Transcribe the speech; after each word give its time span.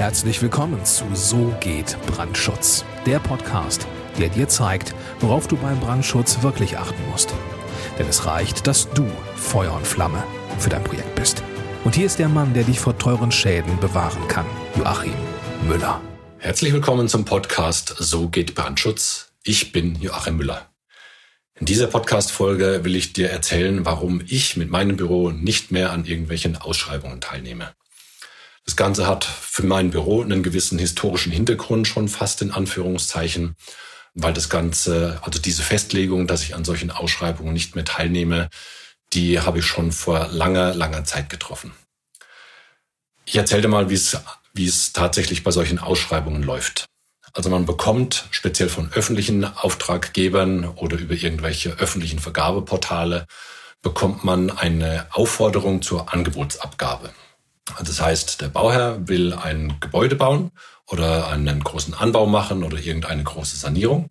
Herzlich 0.00 0.40
willkommen 0.40 0.82
zu 0.86 1.04
So 1.12 1.54
geht 1.60 1.98
Brandschutz, 2.06 2.86
der 3.04 3.18
Podcast, 3.18 3.86
der 4.18 4.30
dir 4.30 4.48
zeigt, 4.48 4.94
worauf 5.20 5.46
du 5.46 5.58
beim 5.58 5.78
Brandschutz 5.78 6.42
wirklich 6.42 6.78
achten 6.78 7.06
musst. 7.10 7.34
Denn 7.98 8.08
es 8.08 8.24
reicht, 8.24 8.66
dass 8.66 8.88
du 8.94 9.06
Feuer 9.36 9.74
und 9.74 9.86
Flamme 9.86 10.24
für 10.58 10.70
dein 10.70 10.82
Projekt 10.84 11.14
bist. 11.16 11.42
Und 11.84 11.96
hier 11.96 12.06
ist 12.06 12.18
der 12.18 12.30
Mann, 12.30 12.54
der 12.54 12.64
dich 12.64 12.80
vor 12.80 12.96
teuren 12.96 13.30
Schäden 13.30 13.78
bewahren 13.78 14.26
kann, 14.26 14.46
Joachim 14.74 15.12
Müller. 15.68 16.00
Herzlich 16.38 16.72
willkommen 16.72 17.06
zum 17.06 17.26
Podcast 17.26 17.94
So 17.98 18.30
geht 18.30 18.54
Brandschutz. 18.54 19.32
Ich 19.44 19.70
bin 19.70 20.00
Joachim 20.00 20.38
Müller. 20.38 20.66
In 21.56 21.66
dieser 21.66 21.88
Podcast-Folge 21.88 22.84
will 22.84 22.96
ich 22.96 23.12
dir 23.12 23.28
erzählen, 23.28 23.84
warum 23.84 24.22
ich 24.26 24.56
mit 24.56 24.70
meinem 24.70 24.96
Büro 24.96 25.30
nicht 25.30 25.72
mehr 25.72 25.92
an 25.92 26.06
irgendwelchen 26.06 26.56
Ausschreibungen 26.56 27.20
teilnehme. 27.20 27.74
Das 28.70 28.76
Ganze 28.76 29.08
hat 29.08 29.24
für 29.24 29.66
mein 29.66 29.90
Büro 29.90 30.22
einen 30.22 30.44
gewissen 30.44 30.78
historischen 30.78 31.32
Hintergrund 31.32 31.88
schon 31.88 32.08
fast 32.08 32.40
in 32.40 32.52
Anführungszeichen, 32.52 33.56
weil 34.14 34.32
das 34.32 34.48
Ganze, 34.48 35.18
also 35.22 35.40
diese 35.40 35.64
Festlegung, 35.64 36.28
dass 36.28 36.44
ich 36.44 36.54
an 36.54 36.64
solchen 36.64 36.92
Ausschreibungen 36.92 37.52
nicht 37.52 37.74
mehr 37.74 37.84
teilnehme, 37.84 38.48
die 39.12 39.40
habe 39.40 39.58
ich 39.58 39.66
schon 39.66 39.90
vor 39.90 40.28
langer, 40.28 40.72
langer 40.72 41.02
Zeit 41.02 41.30
getroffen. 41.30 41.72
Ich 43.24 43.34
erzähle 43.34 43.62
dir 43.62 43.68
mal, 43.68 43.90
wie 43.90 43.94
es, 43.94 44.16
wie 44.54 44.68
es 44.68 44.92
tatsächlich 44.92 45.42
bei 45.42 45.50
solchen 45.50 45.80
Ausschreibungen 45.80 46.44
läuft. 46.44 46.86
Also 47.32 47.50
man 47.50 47.66
bekommt 47.66 48.28
speziell 48.30 48.68
von 48.68 48.92
öffentlichen 48.92 49.42
Auftraggebern 49.44 50.64
oder 50.64 50.96
über 50.96 51.14
irgendwelche 51.14 51.70
öffentlichen 51.70 52.20
Vergabeportale 52.20 53.26
bekommt 53.82 54.22
man 54.22 54.48
eine 54.48 55.08
Aufforderung 55.10 55.82
zur 55.82 56.14
Angebotsabgabe. 56.14 57.10
Das 57.78 58.00
heißt, 58.00 58.40
der 58.40 58.48
Bauherr 58.48 59.08
will 59.08 59.32
ein 59.32 59.76
Gebäude 59.80 60.16
bauen 60.16 60.50
oder 60.86 61.28
einen 61.28 61.62
großen 61.62 61.94
Anbau 61.94 62.26
machen 62.26 62.64
oder 62.64 62.78
irgendeine 62.78 63.22
große 63.22 63.56
Sanierung. 63.56 64.10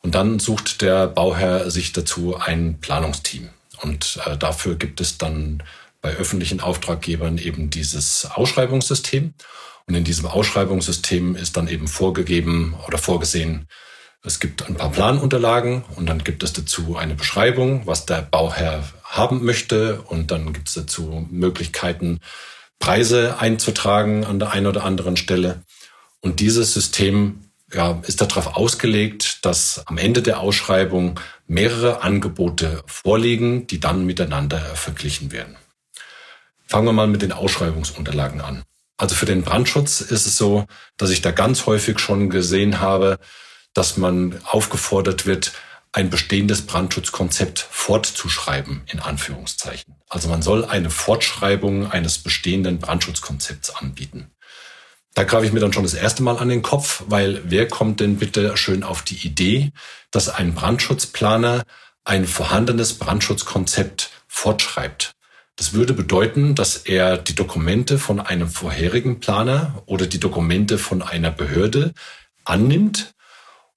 Und 0.00 0.14
dann 0.14 0.38
sucht 0.38 0.82
der 0.82 1.06
Bauherr 1.06 1.70
sich 1.70 1.92
dazu 1.92 2.36
ein 2.36 2.78
Planungsteam. 2.80 3.48
Und 3.82 4.20
äh, 4.26 4.36
dafür 4.36 4.76
gibt 4.76 5.00
es 5.00 5.18
dann 5.18 5.62
bei 6.02 6.14
öffentlichen 6.14 6.60
Auftraggebern 6.60 7.38
eben 7.38 7.70
dieses 7.70 8.26
Ausschreibungssystem. 8.30 9.34
Und 9.86 9.94
in 9.94 10.04
diesem 10.04 10.26
Ausschreibungssystem 10.26 11.36
ist 11.36 11.56
dann 11.56 11.68
eben 11.68 11.88
vorgegeben 11.88 12.74
oder 12.86 12.98
vorgesehen, 12.98 13.66
es 14.26 14.40
gibt 14.40 14.66
ein 14.66 14.76
paar 14.76 14.90
Planunterlagen 14.90 15.84
und 15.96 16.06
dann 16.06 16.24
gibt 16.24 16.42
es 16.42 16.54
dazu 16.54 16.96
eine 16.96 17.14
Beschreibung, 17.14 17.86
was 17.86 18.06
der 18.06 18.22
Bauherr 18.22 18.82
haben 19.02 19.44
möchte. 19.44 20.00
Und 20.00 20.30
dann 20.30 20.54
gibt 20.54 20.68
es 20.68 20.74
dazu 20.74 21.26
Möglichkeiten, 21.30 22.20
Preise 22.78 23.38
einzutragen 23.38 24.24
an 24.24 24.38
der 24.38 24.52
einen 24.52 24.66
oder 24.66 24.84
anderen 24.84 25.16
Stelle. 25.16 25.62
Und 26.20 26.40
dieses 26.40 26.74
System 26.74 27.40
ja, 27.72 28.00
ist 28.06 28.20
darauf 28.20 28.56
ausgelegt, 28.56 29.44
dass 29.44 29.82
am 29.86 29.98
Ende 29.98 30.22
der 30.22 30.40
Ausschreibung 30.40 31.20
mehrere 31.46 32.02
Angebote 32.02 32.82
vorliegen, 32.86 33.66
die 33.66 33.80
dann 33.80 34.06
miteinander 34.06 34.60
verglichen 34.60 35.32
werden. 35.32 35.56
Fangen 36.66 36.86
wir 36.86 36.92
mal 36.92 37.06
mit 37.06 37.22
den 37.22 37.32
Ausschreibungsunterlagen 37.32 38.40
an. 38.40 38.62
Also 38.96 39.14
für 39.14 39.26
den 39.26 39.42
Brandschutz 39.42 40.00
ist 40.00 40.26
es 40.26 40.36
so, 40.36 40.66
dass 40.96 41.10
ich 41.10 41.20
da 41.20 41.30
ganz 41.30 41.66
häufig 41.66 41.98
schon 41.98 42.30
gesehen 42.30 42.80
habe, 42.80 43.18
dass 43.74 43.96
man 43.96 44.40
aufgefordert 44.44 45.26
wird, 45.26 45.52
ein 45.94 46.10
bestehendes 46.10 46.62
Brandschutzkonzept 46.62 47.60
fortzuschreiben, 47.70 48.82
in 48.90 48.98
Anführungszeichen. 48.98 49.94
Also 50.08 50.28
man 50.28 50.42
soll 50.42 50.64
eine 50.64 50.90
Fortschreibung 50.90 51.88
eines 51.88 52.18
bestehenden 52.18 52.80
Brandschutzkonzepts 52.80 53.76
anbieten. 53.76 54.32
Da 55.14 55.22
greife 55.22 55.46
ich 55.46 55.52
mir 55.52 55.60
dann 55.60 55.72
schon 55.72 55.84
das 55.84 55.94
erste 55.94 56.24
Mal 56.24 56.38
an 56.38 56.48
den 56.48 56.62
Kopf, 56.62 57.04
weil 57.06 57.42
wer 57.44 57.68
kommt 57.68 58.00
denn 58.00 58.16
bitte 58.16 58.56
schön 58.56 58.82
auf 58.82 59.02
die 59.02 59.24
Idee, 59.24 59.70
dass 60.10 60.28
ein 60.28 60.56
Brandschutzplaner 60.56 61.62
ein 62.02 62.26
vorhandenes 62.26 62.94
Brandschutzkonzept 62.94 64.10
fortschreibt? 64.26 65.12
Das 65.54 65.74
würde 65.74 65.92
bedeuten, 65.92 66.56
dass 66.56 66.76
er 66.76 67.18
die 67.18 67.36
Dokumente 67.36 68.00
von 68.00 68.18
einem 68.18 68.48
vorherigen 68.48 69.20
Planer 69.20 69.84
oder 69.86 70.08
die 70.08 70.18
Dokumente 70.18 70.76
von 70.76 71.02
einer 71.02 71.30
Behörde 71.30 71.92
annimmt 72.44 73.14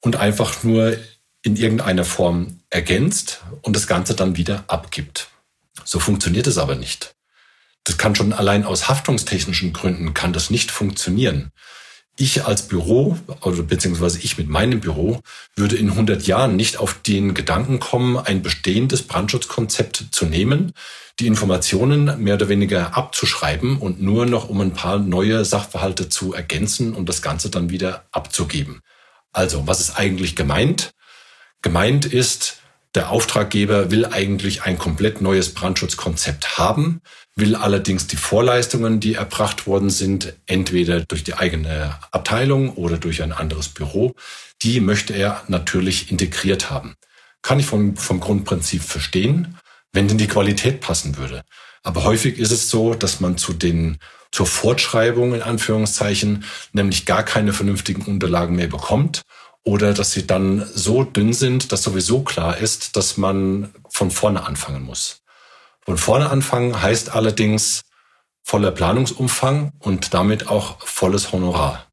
und 0.01 0.15
einfach 0.15 0.63
nur 0.63 0.97
in 1.47 1.55
irgendeiner 1.55 2.03
Form 2.03 2.59
ergänzt 2.69 3.41
und 3.61 3.75
das 3.75 3.87
Ganze 3.87 4.13
dann 4.13 4.35
wieder 4.35 4.65
abgibt. 4.67 5.29
So 5.85 5.97
funktioniert 5.99 6.45
es 6.45 6.57
aber 6.57 6.75
nicht. 6.75 7.15
Das 7.85 7.97
kann 7.97 8.15
schon 8.15 8.33
allein 8.33 8.65
aus 8.65 8.89
haftungstechnischen 8.89 9.71
Gründen 9.71 10.13
kann 10.13 10.33
das 10.33 10.49
nicht 10.49 10.71
funktionieren. 10.71 11.51
Ich 12.17 12.43
als 12.43 12.63
Büro 12.63 13.17
oder 13.41 13.63
beziehungsweise 13.63 14.19
ich 14.19 14.37
mit 14.37 14.49
meinem 14.49 14.81
Büro 14.81 15.21
würde 15.55 15.77
in 15.77 15.91
100 15.91 16.27
Jahren 16.27 16.57
nicht 16.57 16.77
auf 16.77 17.01
den 17.01 17.33
Gedanken 17.33 17.79
kommen, 17.79 18.17
ein 18.17 18.41
bestehendes 18.41 19.03
Brandschutzkonzept 19.03 20.07
zu 20.11 20.25
nehmen, 20.25 20.73
die 21.19 21.27
Informationen 21.27 22.21
mehr 22.21 22.35
oder 22.35 22.49
weniger 22.49 22.97
abzuschreiben 22.97 23.77
und 23.77 24.01
nur 24.01 24.25
noch 24.25 24.49
um 24.49 24.59
ein 24.59 24.73
paar 24.73 24.99
neue 24.99 25.45
Sachverhalte 25.45 26.09
zu 26.09 26.33
ergänzen 26.33 26.93
und 26.93 27.07
das 27.07 27.21
Ganze 27.21 27.49
dann 27.49 27.69
wieder 27.69 28.05
abzugeben. 28.11 28.81
Also, 29.31 29.65
was 29.65 29.79
ist 29.79 29.97
eigentlich 29.97 30.35
gemeint? 30.35 30.91
Gemeint 31.61 32.05
ist, 32.05 32.61
der 32.95 33.11
Auftraggeber 33.11 33.91
will 33.91 34.05
eigentlich 34.05 34.63
ein 34.63 34.77
komplett 34.77 35.21
neues 35.21 35.53
Brandschutzkonzept 35.53 36.57
haben, 36.57 37.01
will 37.35 37.55
allerdings 37.55 38.07
die 38.07 38.15
Vorleistungen, 38.15 38.99
die 38.99 39.13
erbracht 39.13 39.67
worden 39.67 39.89
sind, 39.89 40.33
entweder 40.45 41.01
durch 41.01 41.23
die 41.23 41.35
eigene 41.35 41.99
Abteilung 42.11 42.73
oder 42.73 42.97
durch 42.97 43.21
ein 43.21 43.31
anderes 43.31 43.69
Büro, 43.69 44.15
die 44.61 44.79
möchte 44.79 45.13
er 45.13 45.43
natürlich 45.47 46.11
integriert 46.11 46.69
haben. 46.69 46.95
Kann 47.41 47.59
ich 47.59 47.67
vom, 47.67 47.95
vom 47.97 48.19
Grundprinzip 48.19 48.81
verstehen, 48.81 49.57
wenn 49.93 50.07
denn 50.07 50.17
die 50.17 50.27
Qualität 50.27 50.81
passen 50.81 51.17
würde. 51.17 51.43
Aber 51.83 52.03
häufig 52.03 52.39
ist 52.39 52.51
es 52.51 52.69
so, 52.69 52.95
dass 52.95 53.19
man 53.19 53.37
zu 53.37 53.53
den 53.53 53.99
zur 54.31 54.45
Fortschreibung 54.45 55.33
in 55.35 55.41
Anführungszeichen 55.41 56.43
nämlich 56.73 57.05
gar 57.05 57.23
keine 57.23 57.53
vernünftigen 57.53 58.01
Unterlagen 58.01 58.55
mehr 58.55 58.67
bekommt 58.67 59.21
oder 59.67 59.93
dass 59.93 60.13
sie 60.13 60.25
dann 60.25 60.65
so 60.73 61.03
dünn 61.03 61.33
sind, 61.33 61.73
dass 61.73 61.83
sowieso 61.83 62.21
klar 62.21 62.57
ist, 62.57 62.95
dass 62.95 63.17
man 63.17 63.73
von 63.89 64.11
vorne 64.11 64.45
anfangen 64.45 64.83
muss. 64.83 65.23
Von 65.83 65.97
vorne 65.97 66.29
anfangen 66.29 66.81
heißt 66.81 67.13
allerdings 67.13 67.81
voller 68.43 68.71
Planungsumfang 68.71 69.73
und 69.79 70.13
damit 70.13 70.47
auch 70.47 70.79
volles 70.87 71.33
Honorar. 71.33 71.85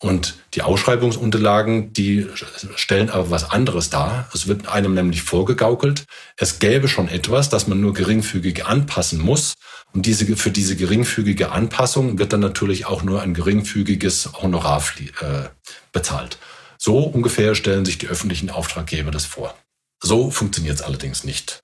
Und 0.00 0.34
die 0.54 0.62
Ausschreibungsunterlagen, 0.62 1.92
die 1.92 2.26
stellen 2.74 3.08
aber 3.08 3.30
was 3.30 3.50
anderes 3.52 3.88
dar. 3.88 4.28
Es 4.34 4.48
wird 4.48 4.66
einem 4.66 4.92
nämlich 4.92 5.22
vorgegaukelt, 5.22 6.06
es 6.36 6.58
gäbe 6.58 6.88
schon 6.88 7.08
etwas, 7.08 7.48
das 7.48 7.68
man 7.68 7.80
nur 7.80 7.94
geringfügig 7.94 8.66
anpassen 8.66 9.20
muss. 9.20 9.54
Und 9.94 10.06
diese, 10.06 10.36
für 10.36 10.50
diese 10.50 10.74
geringfügige 10.74 11.52
Anpassung 11.52 12.18
wird 12.18 12.32
dann 12.32 12.40
natürlich 12.40 12.86
auch 12.86 13.04
nur 13.04 13.22
ein 13.22 13.32
geringfügiges 13.32 14.32
Honorar 14.42 14.82
äh, 15.20 15.48
bezahlt. 15.92 16.38
So 16.86 17.00
ungefähr 17.00 17.56
stellen 17.56 17.84
sich 17.84 17.98
die 17.98 18.06
öffentlichen 18.06 18.48
Auftraggeber 18.48 19.10
das 19.10 19.24
vor. 19.24 19.52
So 20.00 20.30
funktioniert 20.30 20.76
es 20.76 20.82
allerdings 20.82 21.24
nicht. 21.24 21.58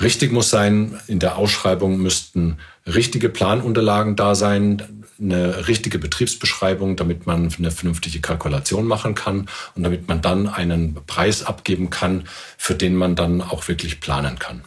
Richtig 0.00 0.30
muss 0.30 0.48
sein, 0.48 1.00
in 1.08 1.18
der 1.18 1.38
Ausschreibung 1.38 1.98
müssten 1.98 2.58
richtige 2.86 3.30
Planunterlagen 3.30 4.14
da 4.14 4.36
sein, 4.36 5.04
eine 5.20 5.66
richtige 5.66 5.98
Betriebsbeschreibung, 5.98 6.94
damit 6.94 7.26
man 7.26 7.52
eine 7.58 7.72
vernünftige 7.72 8.20
Kalkulation 8.20 8.86
machen 8.86 9.16
kann 9.16 9.48
und 9.74 9.82
damit 9.82 10.06
man 10.06 10.22
dann 10.22 10.48
einen 10.48 10.94
Preis 11.04 11.42
abgeben 11.42 11.90
kann, 11.90 12.28
für 12.56 12.76
den 12.76 12.94
man 12.94 13.16
dann 13.16 13.42
auch 13.42 13.66
wirklich 13.66 13.98
planen 13.98 14.38
kann. 14.38 14.62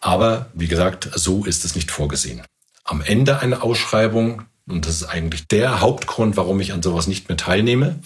Aber 0.00 0.50
wie 0.52 0.68
gesagt, 0.68 1.08
so 1.14 1.46
ist 1.46 1.64
es 1.64 1.76
nicht 1.76 1.90
vorgesehen. 1.90 2.42
Am 2.84 3.00
Ende 3.00 3.38
einer 3.38 3.64
Ausschreibung, 3.64 4.42
und 4.68 4.84
das 4.84 4.96
ist 4.96 5.04
eigentlich 5.04 5.48
der 5.48 5.80
Hauptgrund, 5.80 6.36
warum 6.36 6.60
ich 6.60 6.74
an 6.74 6.82
sowas 6.82 7.06
nicht 7.06 7.30
mehr 7.30 7.38
teilnehme, 7.38 8.00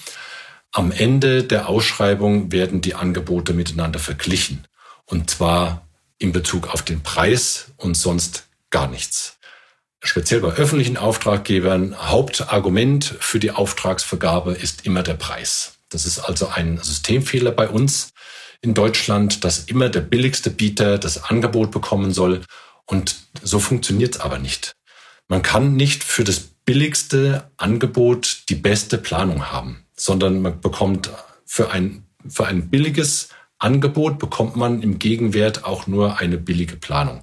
am 0.74 0.90
Ende 0.90 1.44
der 1.44 1.68
Ausschreibung 1.68 2.50
werden 2.50 2.80
die 2.80 2.96
Angebote 2.96 3.54
miteinander 3.54 4.00
verglichen. 4.00 4.66
Und 5.06 5.30
zwar 5.30 5.86
in 6.18 6.32
Bezug 6.32 6.68
auf 6.68 6.82
den 6.82 7.00
Preis 7.02 7.72
und 7.76 7.96
sonst 7.96 8.48
gar 8.70 8.88
nichts. 8.88 9.38
Speziell 10.02 10.40
bei 10.40 10.48
öffentlichen 10.48 10.96
Auftraggebern, 10.96 11.96
Hauptargument 11.96 13.04
für 13.20 13.38
die 13.38 13.52
Auftragsvergabe 13.52 14.52
ist 14.52 14.84
immer 14.84 15.04
der 15.04 15.14
Preis. 15.14 15.74
Das 15.90 16.06
ist 16.06 16.18
also 16.18 16.48
ein 16.48 16.78
Systemfehler 16.82 17.52
bei 17.52 17.68
uns 17.68 18.08
in 18.60 18.74
Deutschland, 18.74 19.44
dass 19.44 19.60
immer 19.60 19.88
der 19.88 20.00
billigste 20.00 20.50
Bieter 20.50 20.98
das 20.98 21.22
Angebot 21.22 21.70
bekommen 21.70 22.12
soll. 22.12 22.42
Und 22.84 23.14
so 23.42 23.60
funktioniert 23.60 24.16
es 24.16 24.20
aber 24.20 24.40
nicht. 24.40 24.74
Man 25.28 25.42
kann 25.42 25.76
nicht 25.76 26.02
für 26.02 26.24
das 26.24 26.40
billigste 26.40 27.48
Angebot 27.58 28.42
die 28.48 28.56
beste 28.56 28.98
Planung 28.98 29.52
haben 29.52 29.83
sondern 29.96 30.42
man 30.42 30.60
bekommt 30.60 31.10
für 31.46 31.70
ein, 31.70 32.04
für 32.28 32.46
ein 32.46 32.70
billiges 32.70 33.28
Angebot 33.58 34.18
bekommt 34.18 34.56
man 34.56 34.82
im 34.82 34.98
Gegenwert 34.98 35.64
auch 35.64 35.86
nur 35.86 36.18
eine 36.18 36.38
billige 36.38 36.76
Planung. 36.76 37.22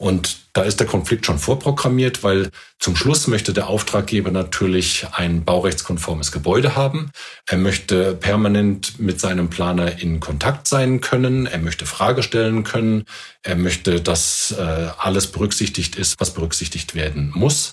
Und 0.00 0.38
da 0.54 0.62
ist 0.62 0.80
der 0.80 0.86
Konflikt 0.86 1.26
schon 1.26 1.38
vorprogrammiert, 1.38 2.22
weil 2.22 2.50
zum 2.78 2.96
Schluss 2.96 3.26
möchte 3.26 3.52
der 3.52 3.68
Auftraggeber 3.68 4.30
natürlich 4.30 5.06
ein 5.12 5.44
baurechtskonformes 5.44 6.32
Gebäude 6.32 6.74
haben. 6.74 7.10
Er 7.46 7.58
möchte 7.58 8.14
permanent 8.14 8.98
mit 8.98 9.20
seinem 9.20 9.50
Planer 9.50 10.00
in 10.00 10.18
Kontakt 10.18 10.68
sein 10.68 11.02
können. 11.02 11.44
Er 11.44 11.58
möchte 11.58 11.84
Frage 11.84 12.22
stellen 12.22 12.64
können. 12.64 13.04
Er 13.42 13.56
möchte, 13.56 14.00
dass 14.00 14.52
äh, 14.52 14.88
alles 14.96 15.26
berücksichtigt 15.26 15.96
ist, 15.96 16.18
was 16.18 16.32
berücksichtigt 16.32 16.94
werden 16.94 17.30
muss. 17.34 17.72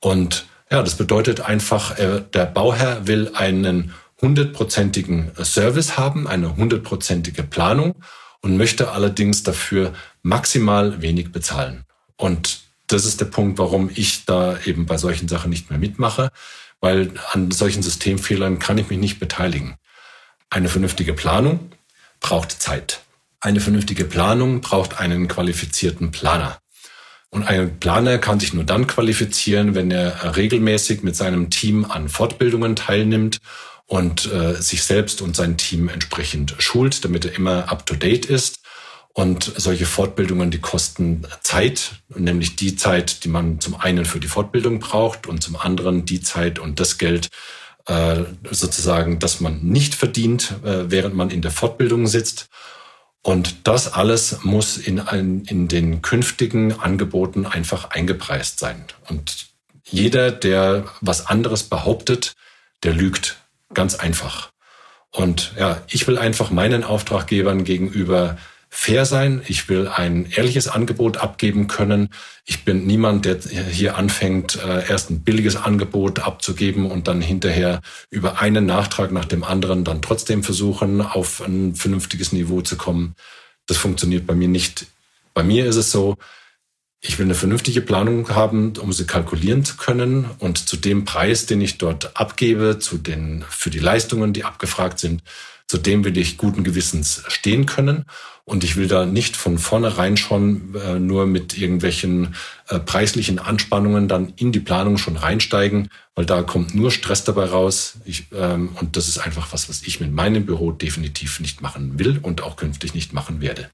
Und 0.00 0.44
ja, 0.74 0.82
das 0.82 0.96
bedeutet 0.96 1.40
einfach, 1.40 1.96
äh, 1.98 2.20
der 2.32 2.46
Bauherr 2.46 3.06
will 3.06 3.30
einen 3.34 3.94
hundertprozentigen 4.20 5.30
Service 5.40 5.96
haben, 5.96 6.26
eine 6.26 6.56
hundertprozentige 6.56 7.44
Planung 7.44 7.94
und 8.40 8.56
möchte 8.56 8.90
allerdings 8.90 9.44
dafür 9.44 9.92
maximal 10.22 11.00
wenig 11.00 11.30
bezahlen. 11.30 11.84
Und 12.16 12.62
das 12.88 13.04
ist 13.04 13.20
der 13.20 13.26
Punkt, 13.26 13.56
warum 13.60 13.88
ich 13.94 14.24
da 14.24 14.58
eben 14.64 14.84
bei 14.84 14.98
solchen 14.98 15.28
Sachen 15.28 15.50
nicht 15.50 15.70
mehr 15.70 15.78
mitmache, 15.78 16.30
weil 16.80 17.12
an 17.30 17.52
solchen 17.52 17.84
Systemfehlern 17.84 18.58
kann 18.58 18.76
ich 18.76 18.90
mich 18.90 18.98
nicht 18.98 19.20
beteiligen. 19.20 19.76
Eine 20.50 20.68
vernünftige 20.68 21.14
Planung 21.14 21.70
braucht 22.18 22.50
Zeit. 22.50 23.02
Eine 23.38 23.60
vernünftige 23.60 24.06
Planung 24.06 24.60
braucht 24.60 24.98
einen 24.98 25.28
qualifizierten 25.28 26.10
Planer. 26.10 26.58
Und 27.34 27.42
ein 27.42 27.80
Planer 27.80 28.18
kann 28.18 28.38
sich 28.38 28.54
nur 28.54 28.62
dann 28.62 28.86
qualifizieren, 28.86 29.74
wenn 29.74 29.90
er 29.90 30.36
regelmäßig 30.36 31.02
mit 31.02 31.16
seinem 31.16 31.50
Team 31.50 31.84
an 31.84 32.08
Fortbildungen 32.08 32.76
teilnimmt 32.76 33.38
und 33.86 34.32
äh, 34.32 34.54
sich 34.54 34.84
selbst 34.84 35.20
und 35.20 35.34
sein 35.34 35.56
Team 35.56 35.88
entsprechend 35.88 36.54
schult, 36.58 37.04
damit 37.04 37.24
er 37.24 37.34
immer 37.34 37.68
up-to-date 37.68 38.26
ist. 38.26 38.60
Und 39.14 39.52
solche 39.56 39.84
Fortbildungen, 39.84 40.52
die 40.52 40.60
kosten 40.60 41.26
Zeit, 41.42 41.96
nämlich 42.14 42.54
die 42.54 42.76
Zeit, 42.76 43.24
die 43.24 43.28
man 43.28 43.58
zum 43.58 43.74
einen 43.80 44.04
für 44.04 44.20
die 44.20 44.28
Fortbildung 44.28 44.78
braucht 44.78 45.26
und 45.26 45.42
zum 45.42 45.56
anderen 45.56 46.04
die 46.04 46.20
Zeit 46.20 46.60
und 46.60 46.78
das 46.78 46.98
Geld 46.98 47.30
äh, 47.86 48.22
sozusagen, 48.48 49.18
das 49.18 49.40
man 49.40 49.60
nicht 49.60 49.96
verdient, 49.96 50.54
äh, 50.64 50.88
während 50.88 51.16
man 51.16 51.30
in 51.30 51.42
der 51.42 51.50
Fortbildung 51.50 52.06
sitzt. 52.06 52.48
Und 53.24 53.66
das 53.66 53.90
alles 53.90 54.44
muss 54.44 54.76
in, 54.76 55.00
ein, 55.00 55.44
in 55.46 55.66
den 55.66 56.02
künftigen 56.02 56.78
Angeboten 56.78 57.46
einfach 57.46 57.90
eingepreist 57.90 58.58
sein. 58.58 58.84
Und 59.08 59.46
jeder, 59.82 60.30
der 60.30 60.84
was 61.00 61.26
anderes 61.26 61.62
behauptet, 61.62 62.34
der 62.82 62.92
lügt. 62.92 63.38
Ganz 63.72 63.94
einfach. 63.94 64.50
Und 65.10 65.52
ja, 65.58 65.80
ich 65.88 66.06
will 66.06 66.18
einfach 66.18 66.50
meinen 66.50 66.84
Auftraggebern 66.84 67.64
gegenüber 67.64 68.36
fair 68.76 69.06
sein. 69.06 69.40
Ich 69.46 69.68
will 69.68 69.86
ein 69.86 70.26
ehrliches 70.34 70.66
Angebot 70.66 71.18
abgeben 71.18 71.68
können. 71.68 72.08
Ich 72.44 72.64
bin 72.64 72.86
niemand, 72.86 73.24
der 73.24 73.38
hier 73.38 73.96
anfängt, 73.96 74.56
äh, 74.56 74.88
erst 74.88 75.10
ein 75.10 75.20
billiges 75.20 75.54
Angebot 75.54 76.18
abzugeben 76.18 76.90
und 76.90 77.06
dann 77.06 77.20
hinterher 77.20 77.80
über 78.10 78.40
einen 78.40 78.66
Nachtrag 78.66 79.12
nach 79.12 79.26
dem 79.26 79.44
anderen 79.44 79.84
dann 79.84 80.02
trotzdem 80.02 80.42
versuchen, 80.42 81.00
auf 81.00 81.40
ein 81.40 81.76
vernünftiges 81.76 82.32
Niveau 82.32 82.62
zu 82.62 82.76
kommen. 82.76 83.14
Das 83.66 83.76
funktioniert 83.76 84.26
bei 84.26 84.34
mir 84.34 84.48
nicht. 84.48 84.86
Bei 85.34 85.44
mir 85.44 85.66
ist 85.66 85.76
es 85.76 85.92
so, 85.92 86.16
ich 87.00 87.18
will 87.18 87.26
eine 87.26 87.34
vernünftige 87.36 87.80
Planung 87.80 88.28
haben, 88.30 88.72
um 88.76 88.92
sie 88.92 89.06
kalkulieren 89.06 89.64
zu 89.64 89.76
können. 89.76 90.28
Und 90.40 90.58
zu 90.58 90.76
dem 90.76 91.04
Preis, 91.04 91.46
den 91.46 91.60
ich 91.60 91.78
dort 91.78 92.16
abgebe, 92.16 92.80
zu 92.80 92.98
den, 92.98 93.44
für 93.48 93.70
die 93.70 93.78
Leistungen, 93.78 94.32
die 94.32 94.44
abgefragt 94.44 94.98
sind, 94.98 95.22
zu 95.66 95.78
dem 95.78 96.04
will 96.04 96.16
ich 96.18 96.36
guten 96.36 96.64
Gewissens 96.64 97.22
stehen 97.28 97.66
können. 97.66 98.04
Und 98.46 98.62
ich 98.62 98.76
will 98.76 98.88
da 98.88 99.06
nicht 99.06 99.36
von 99.36 99.56
vornherein 99.56 100.18
schon 100.18 100.74
äh, 100.74 100.98
nur 100.98 101.26
mit 101.26 101.56
irgendwelchen 101.56 102.34
äh, 102.68 102.78
preislichen 102.78 103.38
Anspannungen 103.38 104.06
dann 104.06 104.34
in 104.36 104.52
die 104.52 104.60
Planung 104.60 104.98
schon 104.98 105.16
reinsteigen, 105.16 105.88
weil 106.14 106.26
da 106.26 106.42
kommt 106.42 106.74
nur 106.74 106.90
Stress 106.90 107.24
dabei 107.24 107.46
raus. 107.46 107.94
Ich, 108.04 108.26
ähm, 108.34 108.76
und 108.78 108.98
das 108.98 109.08
ist 109.08 109.16
einfach 109.16 109.54
was, 109.54 109.70
was 109.70 109.82
ich 109.82 109.98
mit 109.98 110.12
meinem 110.12 110.44
Büro 110.44 110.72
definitiv 110.72 111.40
nicht 111.40 111.62
machen 111.62 111.98
will 111.98 112.18
und 112.20 112.42
auch 112.42 112.56
künftig 112.56 112.92
nicht 112.92 113.14
machen 113.14 113.40
werde. 113.40 113.70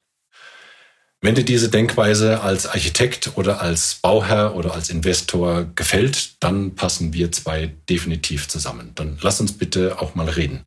Wenn 1.22 1.34
dir 1.34 1.44
diese 1.44 1.68
Denkweise 1.68 2.40
als 2.40 2.66
Architekt 2.66 3.32
oder 3.34 3.60
als 3.60 3.96
Bauherr 3.96 4.54
oder 4.54 4.72
als 4.72 4.88
Investor 4.88 5.64
gefällt, 5.74 6.42
dann 6.42 6.76
passen 6.76 7.12
wir 7.12 7.30
zwei 7.30 7.74
definitiv 7.90 8.48
zusammen. 8.48 8.92
Dann 8.94 9.18
lass 9.20 9.38
uns 9.40 9.52
bitte 9.52 10.00
auch 10.00 10.14
mal 10.14 10.30
reden. 10.30 10.62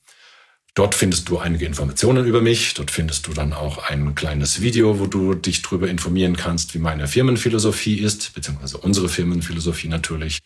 Dort 0.76 0.94
findest 0.96 1.28
du 1.28 1.40
einige 1.40 1.66
Informationen 1.66 2.26
über 2.26 2.42
mich. 2.42 2.76
Dort 2.76 2.92
findest 2.92 3.28
du 3.28 3.34
dann 3.34 3.52
auch 3.54 3.90
ein 3.90 4.16
kleines 4.16 4.62
Video, 4.62 5.00
wo 5.00 5.08
du 5.08 5.34
dich 5.34 5.64
darüber 5.64 5.90
informieren 5.90 6.38
kannst, 6.38 6.76
wie 6.76 6.80
meine 6.80 7.08
Firmenphilosophie 7.08 8.00
ist, 8.00 8.34
beziehungsweise 8.34 8.78
unsere 8.78 9.10
Firmenphilosophie 9.10 9.88
natürlich. 9.88 10.40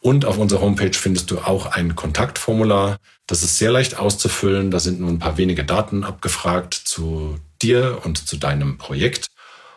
Und 0.00 0.24
auf 0.24 0.38
unserer 0.38 0.62
Homepage 0.62 0.94
findest 0.94 1.30
du 1.30 1.40
auch 1.40 1.66
ein 1.66 1.94
Kontaktformular. 1.94 2.96
Das 3.26 3.42
ist 3.42 3.58
sehr 3.58 3.70
leicht 3.70 3.98
auszufüllen. 3.98 4.70
Da 4.70 4.80
sind 4.80 4.98
nur 4.98 5.10
ein 5.10 5.18
paar 5.18 5.36
wenige 5.36 5.64
Daten 5.64 6.02
abgefragt 6.02 6.72
zu 6.74 7.38
dir 7.60 8.00
und 8.04 8.26
zu 8.26 8.38
deinem 8.38 8.78
Projekt. 8.78 9.26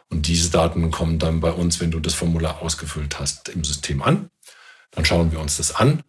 Und 0.09 0.27
diese 0.27 0.49
Daten 0.49 0.89
kommen 0.91 1.19
dann 1.19 1.41
bei 1.41 1.51
uns, 1.51 1.81
wenn 1.81 1.91
du 1.91 1.99
das 1.99 2.13
Formular 2.13 2.61
ausgefüllt 2.61 3.19
hast, 3.19 3.49
im 3.49 3.65
System 3.65 4.01
an. 4.01 4.29
Dann 4.95 5.05
schauen 5.05 5.31
wir 5.31 5.39
uns 5.39 5.57
das 5.57 5.75
an 5.75 6.01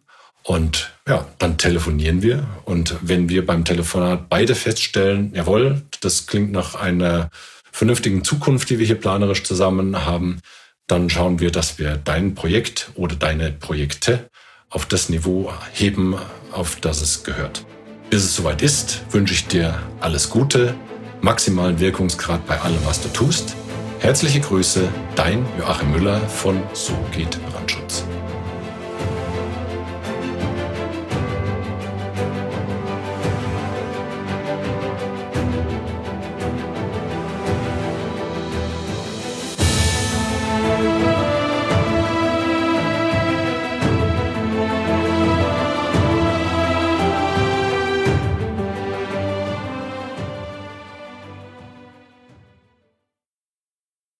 und 0.43 0.93
ja, 1.07 1.27
dann 1.39 1.57
telefonieren 1.57 2.21
wir. 2.21 2.45
Und 2.65 2.95
wenn 3.01 3.29
wir 3.29 3.45
beim 3.45 3.65
Telefonat 3.65 4.29
beide 4.29 4.55
feststellen, 4.55 5.33
jawohl, 5.33 5.81
das 6.01 6.27
klingt 6.27 6.51
nach 6.51 6.75
einer 6.75 7.29
vernünftigen 7.71 8.23
Zukunft, 8.23 8.69
die 8.69 8.79
wir 8.79 8.85
hier 8.85 8.99
planerisch 8.99 9.43
zusammen 9.43 10.05
haben, 10.05 10.39
dann 10.87 11.09
schauen 11.09 11.39
wir, 11.39 11.51
dass 11.51 11.79
wir 11.79 11.97
dein 11.97 12.35
Projekt 12.35 12.91
oder 12.95 13.15
deine 13.15 13.51
Projekte 13.51 14.29
auf 14.69 14.85
das 14.85 15.09
Niveau 15.09 15.51
heben, 15.73 16.15
auf 16.51 16.75
das 16.79 17.01
es 17.01 17.23
gehört. 17.23 17.65
Bis 18.09 18.23
es 18.23 18.35
soweit 18.35 18.61
ist, 18.61 19.01
wünsche 19.11 19.33
ich 19.33 19.47
dir 19.47 19.79
alles 19.99 20.29
Gute, 20.29 20.75
maximalen 21.21 21.79
Wirkungsgrad 21.79 22.45
bei 22.45 22.59
allem, 22.61 22.85
was 22.85 23.01
du 23.01 23.09
tust. 23.09 23.55
Herzliche 23.99 24.41
Grüße, 24.41 24.87
dein 25.15 25.43
Joachim 25.57 25.91
Müller 25.91 26.19
von 26.29 26.61
So 26.73 26.93
geht 27.11 27.39
Brandschutz. 27.51 28.03